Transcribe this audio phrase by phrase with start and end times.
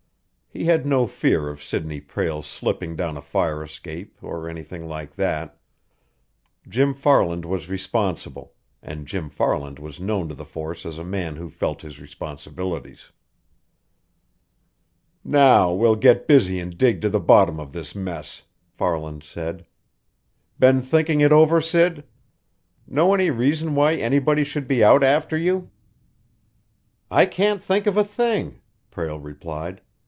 [0.53, 5.15] He had no fear of Sidney Prale slipping down a fire escape, or anything like
[5.15, 5.57] that.
[6.67, 8.53] Jim Farland was responsible,
[8.83, 13.13] and Jim Farland was known to the force as a man who felt his responsibilities.
[15.23, 18.43] "Now we'll get busy and dig to the bottom of this mess,"
[18.73, 19.65] Farland said.
[20.59, 22.03] "Been thinking it over, Sid?
[22.85, 25.69] Know any reason why anybody should be out after you?"
[27.09, 28.59] "I can't think of a thing,"
[28.91, 29.79] Prale replied.